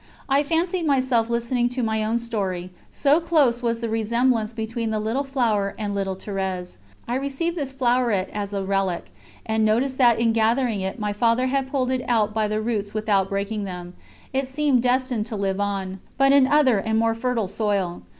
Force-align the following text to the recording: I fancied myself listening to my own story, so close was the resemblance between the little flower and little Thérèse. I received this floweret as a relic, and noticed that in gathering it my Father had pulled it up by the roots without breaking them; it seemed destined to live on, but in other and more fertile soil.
I 0.27 0.41
fancied 0.41 0.87
myself 0.87 1.29
listening 1.29 1.69
to 1.69 1.83
my 1.83 2.03
own 2.03 2.17
story, 2.17 2.71
so 2.89 3.19
close 3.19 3.61
was 3.61 3.81
the 3.81 3.87
resemblance 3.87 4.51
between 4.51 4.89
the 4.89 4.99
little 4.99 5.23
flower 5.23 5.75
and 5.77 5.93
little 5.93 6.15
Thérèse. 6.15 6.77
I 7.07 7.13
received 7.13 7.55
this 7.55 7.71
floweret 7.71 8.27
as 8.33 8.51
a 8.51 8.63
relic, 8.63 9.13
and 9.45 9.63
noticed 9.63 9.99
that 9.99 10.19
in 10.19 10.33
gathering 10.33 10.81
it 10.81 10.97
my 10.99 11.13
Father 11.13 11.45
had 11.45 11.69
pulled 11.69 11.91
it 11.91 12.03
up 12.09 12.33
by 12.33 12.47
the 12.47 12.61
roots 12.61 12.95
without 12.95 13.29
breaking 13.29 13.63
them; 13.65 13.93
it 14.33 14.47
seemed 14.47 14.81
destined 14.81 15.27
to 15.27 15.35
live 15.35 15.59
on, 15.59 15.99
but 16.17 16.31
in 16.31 16.47
other 16.47 16.79
and 16.79 16.97
more 16.97 17.13
fertile 17.13 17.47
soil. 17.47 18.01